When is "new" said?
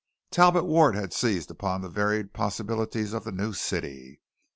3.31-3.53